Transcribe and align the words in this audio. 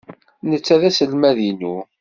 Netta 0.49 0.75
d 0.81 0.83
aselmad-inu. 0.89 1.75